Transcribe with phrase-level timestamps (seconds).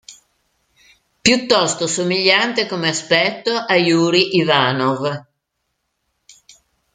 [1.21, 5.25] Piuttosto somigliante come aspetto a Yuri Ivanov.